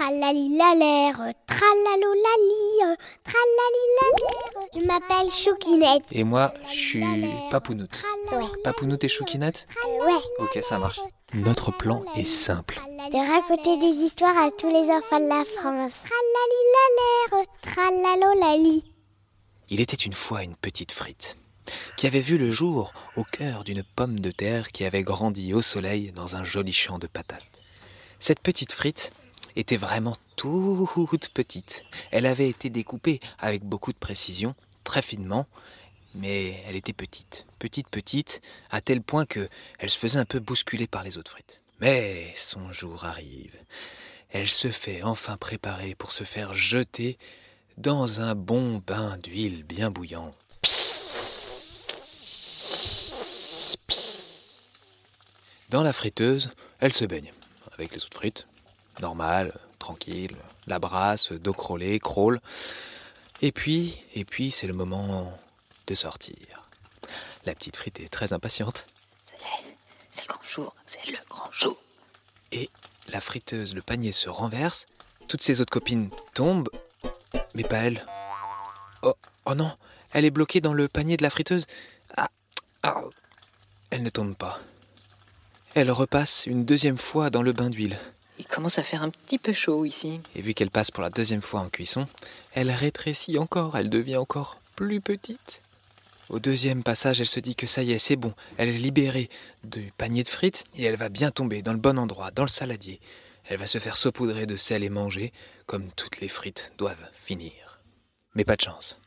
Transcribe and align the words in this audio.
Tralalilalère, 0.00 1.34
tralalolali, 1.46 2.96
tralalilalère. 3.22 4.68
Je 4.74 4.86
m'appelle 4.86 5.30
Choukinette. 5.30 6.04
Et 6.10 6.24
moi, 6.24 6.54
je 6.68 6.72
suis 6.72 7.04
Papounoute. 7.50 8.02
Ouais. 8.32 8.46
Papounoute 8.64 9.04
et 9.04 9.10
Choukinette 9.10 9.66
Ouais. 9.84 10.22
Ok, 10.38 10.58
ça 10.62 10.78
marche. 10.78 11.00
Notre 11.34 11.70
plan 11.70 12.02
est 12.16 12.24
simple. 12.24 12.80
De 13.12 13.30
raconter 13.30 13.76
des 13.76 14.02
histoires 14.02 14.38
à 14.38 14.50
tous 14.50 14.68
les 14.68 14.90
enfants 14.90 15.20
de 15.20 15.28
la 15.28 15.44
France. 15.44 15.92
Tralalilalère, 16.08 17.46
tralalolali. 17.60 18.90
Il 19.68 19.82
était 19.82 19.96
une 19.96 20.14
fois 20.14 20.44
une 20.44 20.56
petite 20.56 20.92
frite 20.92 21.36
qui 21.98 22.06
avait 22.06 22.20
vu 22.20 22.38
le 22.38 22.50
jour 22.50 22.94
au 23.16 23.24
cœur 23.24 23.64
d'une 23.64 23.82
pomme 23.96 24.18
de 24.18 24.30
terre 24.30 24.68
qui 24.68 24.86
avait 24.86 25.02
grandi 25.02 25.52
au 25.52 25.60
soleil 25.60 26.10
dans 26.12 26.36
un 26.36 26.42
joli 26.42 26.72
champ 26.72 26.98
de 26.98 27.06
patates. 27.06 27.44
Cette 28.18 28.40
petite 28.40 28.72
frite 28.72 29.12
était 29.56 29.76
vraiment 29.76 30.16
toute 30.36 31.28
petite. 31.28 31.82
Elle 32.10 32.26
avait 32.26 32.48
été 32.48 32.70
découpée 32.70 33.20
avec 33.38 33.64
beaucoup 33.64 33.92
de 33.92 33.98
précision, 33.98 34.54
très 34.84 35.02
finement, 35.02 35.46
mais 36.14 36.62
elle 36.66 36.76
était 36.76 36.92
petite, 36.92 37.46
petite, 37.58 37.88
petite, 37.88 38.40
à 38.70 38.80
tel 38.80 39.02
point 39.02 39.26
que 39.26 39.48
elle 39.78 39.90
se 39.90 39.98
faisait 39.98 40.18
un 40.18 40.24
peu 40.24 40.40
bousculer 40.40 40.86
par 40.86 41.02
les 41.02 41.18
autres 41.18 41.32
frites. 41.32 41.60
Mais 41.80 42.32
son 42.36 42.72
jour 42.72 43.04
arrive. 43.04 43.54
Elle 44.30 44.48
se 44.48 44.68
fait 44.68 45.02
enfin 45.02 45.36
préparer 45.36 45.94
pour 45.94 46.12
se 46.12 46.24
faire 46.24 46.54
jeter 46.54 47.18
dans 47.78 48.20
un 48.20 48.34
bon 48.34 48.82
bain 48.86 49.16
d'huile 49.18 49.64
bien 49.64 49.90
bouillante. 49.90 50.36
Dans 55.70 55.82
la 55.82 55.92
friteuse, 55.92 56.50
elle 56.80 56.92
se 56.92 57.04
baigne 57.04 57.32
avec 57.72 57.92
les 57.92 58.04
autres 58.04 58.16
frites, 58.16 58.46
normal, 59.00 59.58
tranquille, 59.78 60.36
la 60.66 60.78
brasse, 60.78 61.32
dos 61.32 61.52
crôlé, 61.52 61.98
crawl. 61.98 62.40
Et 63.42 63.52
puis, 63.52 64.02
et 64.14 64.24
puis, 64.24 64.50
c'est 64.50 64.66
le 64.66 64.74
moment 64.74 65.36
de 65.86 65.94
sortir. 65.94 66.36
La 67.46 67.54
petite 67.54 67.76
frite 67.76 68.00
est 68.00 68.08
très 68.08 68.32
impatiente. 68.32 68.86
C'est 70.10 70.22
le 70.22 70.28
grand 70.28 70.42
jour, 70.42 70.74
c'est 70.86 71.06
le 71.06 71.18
grand 71.28 71.50
jour. 71.52 71.76
Et 72.52 72.68
la 73.08 73.20
friteuse, 73.20 73.74
le 73.74 73.82
panier 73.82 74.12
se 74.12 74.28
renverse. 74.28 74.86
Toutes 75.28 75.42
ses 75.42 75.60
autres 75.60 75.72
copines 75.72 76.10
tombent, 76.34 76.70
mais 77.54 77.64
pas 77.64 77.78
elle. 77.78 78.04
Oh, 79.02 79.14
oh 79.46 79.54
non, 79.54 79.72
elle 80.12 80.24
est 80.24 80.30
bloquée 80.30 80.60
dans 80.60 80.74
le 80.74 80.88
panier 80.88 81.16
de 81.16 81.22
la 81.22 81.30
friteuse. 81.30 81.66
Ah, 82.16 82.28
ah. 82.82 83.02
Elle 83.90 84.02
ne 84.02 84.10
tombe 84.10 84.36
pas. 84.36 84.60
Elle 85.74 85.90
repasse 85.90 86.46
une 86.46 86.64
deuxième 86.64 86.98
fois 86.98 87.30
dans 87.30 87.42
le 87.42 87.52
bain 87.52 87.70
d'huile. 87.70 87.98
Il 88.40 88.46
commence 88.46 88.78
à 88.78 88.82
faire 88.82 89.02
un 89.02 89.10
petit 89.10 89.36
peu 89.36 89.52
chaud 89.52 89.84
ici. 89.84 90.18
Et 90.34 90.40
vu 90.40 90.54
qu'elle 90.54 90.70
passe 90.70 90.90
pour 90.90 91.02
la 91.02 91.10
deuxième 91.10 91.42
fois 91.42 91.60
en 91.60 91.68
cuisson, 91.68 92.08
elle 92.54 92.70
rétrécit 92.70 93.36
encore, 93.36 93.76
elle 93.76 93.90
devient 93.90 94.16
encore 94.16 94.58
plus 94.76 95.02
petite. 95.02 95.60
Au 96.30 96.38
deuxième 96.38 96.82
passage, 96.82 97.20
elle 97.20 97.26
se 97.26 97.38
dit 97.38 97.54
que 97.54 97.66
ça 97.66 97.82
y 97.82 97.92
est, 97.92 97.98
c'est 97.98 98.16
bon, 98.16 98.32
elle 98.56 98.70
est 98.70 98.78
libérée 98.78 99.28
du 99.62 99.92
panier 99.98 100.22
de 100.22 100.28
frites 100.30 100.64
et 100.74 100.84
elle 100.84 100.96
va 100.96 101.10
bien 101.10 101.30
tomber 101.30 101.60
dans 101.60 101.74
le 101.74 101.78
bon 101.78 101.98
endroit, 101.98 102.30
dans 102.30 102.44
le 102.44 102.48
saladier. 102.48 102.98
Elle 103.44 103.58
va 103.58 103.66
se 103.66 103.76
faire 103.76 103.98
saupoudrer 103.98 104.46
de 104.46 104.56
sel 104.56 104.84
et 104.84 104.88
manger, 104.88 105.34
comme 105.66 105.92
toutes 105.92 106.20
les 106.20 106.28
frites 106.28 106.72
doivent 106.78 107.10
finir. 107.12 107.82
Mais 108.34 108.44
pas 108.44 108.56
de 108.56 108.62
chance. 108.62 108.98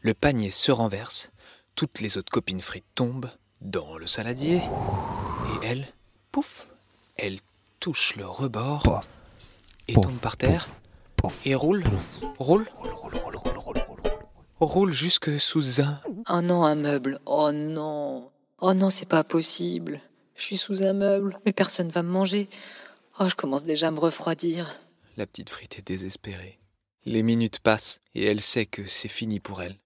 Le 0.00 0.14
panier 0.14 0.52
se 0.52 0.70
renverse, 0.70 1.32
toutes 1.74 1.98
les 1.98 2.18
autres 2.18 2.30
copines 2.30 2.62
frites 2.62 2.86
tombent 2.94 3.32
dans 3.60 3.98
le 3.98 4.06
saladier, 4.06 4.58
et 4.58 5.66
elle, 5.66 5.88
pouf, 6.30 6.68
elle 7.16 7.40
touche 7.86 8.16
le 8.16 8.26
rebord 8.26 8.82
Pof, 8.82 9.08
et 9.86 9.92
pof, 9.92 10.06
tombe 10.06 10.18
par 10.18 10.36
terre 10.36 10.66
pof, 11.14 11.40
et 11.46 11.54
roule, 11.54 11.84
roule, 12.36 12.68
roule, 12.74 12.90
roule, 12.90 13.14
roule, 13.14 13.36
roule, 13.36 13.58
roule, 13.58 13.78
roule. 13.86 14.02
roule 14.58 14.92
jusque 14.92 15.38
sous 15.38 15.80
un. 15.80 16.00
Oh 16.28 16.40
non, 16.40 16.64
un 16.64 16.74
meuble. 16.74 17.20
Oh 17.26 17.52
non. 17.52 18.32
Oh 18.58 18.74
non, 18.74 18.90
c'est 18.90 19.06
pas 19.06 19.22
possible. 19.22 20.00
Je 20.34 20.42
suis 20.42 20.56
sous 20.56 20.82
un 20.82 20.94
meuble, 20.94 21.38
mais 21.46 21.52
personne 21.52 21.90
va 21.90 22.02
me 22.02 22.10
manger. 22.10 22.48
Oh, 23.20 23.28
je 23.28 23.36
commence 23.36 23.62
déjà 23.62 23.86
à 23.86 23.90
me 23.92 24.00
refroidir. 24.00 24.80
La 25.16 25.28
petite 25.28 25.50
frite 25.50 25.78
est 25.78 25.86
désespérée. 25.86 26.58
Les 27.04 27.22
minutes 27.22 27.60
passent 27.60 28.00
et 28.16 28.24
elle 28.24 28.40
sait 28.40 28.66
que 28.66 28.84
c'est 28.86 29.06
fini 29.06 29.38
pour 29.38 29.62
elle. 29.62 29.78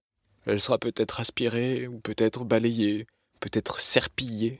Elle 0.47 0.59
sera 0.59 0.79
peut-être 0.79 1.19
aspirée 1.19 1.85
ou 1.85 1.99
peut-être 1.99 2.45
balayée, 2.45 3.05
peut-être 3.41 3.79
serpillée. 3.79 4.59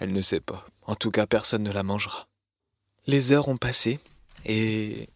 Elle 0.00 0.14
ne 0.14 0.22
sait 0.22 0.40
pas. 0.40 0.64
En 0.86 0.94
tout 0.94 1.10
cas, 1.10 1.26
personne 1.26 1.64
ne 1.64 1.70
la 1.70 1.82
mangera. 1.82 2.28
Les 3.06 3.32
heures 3.32 3.48
ont 3.48 3.56
passé 3.56 3.98
et 4.44 5.08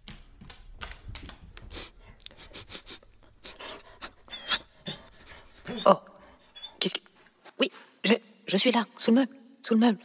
Oh, 5.84 5.94
qu'est-ce 6.80 6.94
que... 6.94 7.00
Oui, 7.60 7.70
je, 8.04 8.14
je 8.46 8.56
suis 8.56 8.70
là, 8.72 8.84
sous 8.96 9.10
le 9.10 9.20
meuble, 9.20 9.32
sous 9.62 9.74
le 9.74 9.80
meuble. 9.80 9.98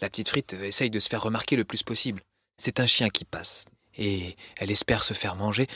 la 0.00 0.08
petite 0.08 0.28
frite 0.28 0.52
essaye 0.54 0.90
de 0.90 1.00
se 1.00 1.08
faire 1.08 1.22
remarquer 1.22 1.56
le 1.56 1.64
plus 1.64 1.82
possible. 1.82 2.22
C'est 2.58 2.80
un 2.80 2.86
chien 2.86 3.08
qui 3.10 3.24
passe 3.24 3.64
et 3.96 4.36
elle 4.56 4.70
espère 4.70 5.02
se 5.02 5.14
faire 5.14 5.34
manger. 5.36 5.66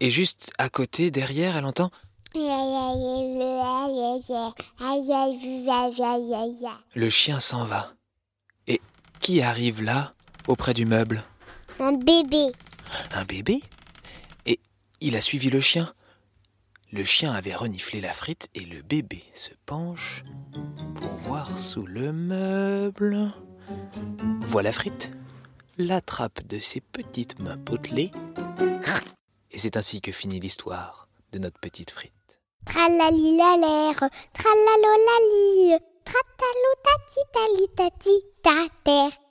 Et 0.00 0.10
juste 0.10 0.50
à 0.58 0.68
côté, 0.68 1.10
derrière, 1.10 1.56
elle 1.56 1.64
entend 1.64 1.90
le 6.94 7.10
chien 7.10 7.40
s'en 7.40 7.64
va. 7.64 7.92
Et 8.68 8.80
qui 9.20 9.42
arrive 9.42 9.82
là, 9.82 10.14
auprès 10.50 10.74
du 10.74 10.84
meuble 10.84 11.22
Un 11.78 11.92
bébé. 11.92 12.52
Un 13.14 13.24
bébé? 13.24 13.62
Et 14.46 14.58
il 15.00 15.14
a 15.14 15.20
suivi 15.20 15.48
le 15.48 15.60
chien. 15.60 15.94
Le 16.92 17.04
chien 17.04 17.32
avait 17.32 17.54
reniflé 17.54 18.00
la 18.00 18.12
frite 18.12 18.48
et 18.56 18.64
le 18.64 18.82
bébé 18.82 19.22
se 19.34 19.50
penche 19.64 20.24
pour 20.96 21.12
voir 21.22 21.56
sous 21.56 21.86
le 21.86 22.12
meuble. 22.12 23.30
Voit 24.40 24.62
la 24.62 24.72
frite, 24.72 25.12
l'attrape 25.78 26.44
de 26.48 26.58
ses 26.58 26.80
petites 26.80 27.38
mains 27.40 27.58
potelées. 27.58 28.10
Et 29.52 29.58
c'est 29.58 29.76
ainsi 29.76 30.00
que 30.00 30.10
finit 30.10 30.40
l'histoire 30.40 31.06
de 31.30 31.38
notre 31.38 31.60
petite 31.60 31.92
frite. 31.92 32.12
Tralalilalère, 32.66 34.10
tralalolali, 34.34 35.78
talitati, 37.32 38.24
ta 38.42 38.66
terre. 38.82 39.29